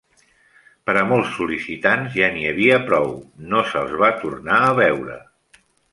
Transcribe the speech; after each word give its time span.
Per 0.89 0.93
a 1.01 1.01
molts 1.09 1.33
sol·licitants 1.41 2.17
ja 2.21 2.29
n'hi 2.37 2.47
havia 2.53 2.79
prou; 2.87 3.13
no 3.53 3.61
se'ls 3.75 3.95
va 4.05 4.11
tornar 4.23 4.59
a 4.63 4.73
veure. 4.81 5.21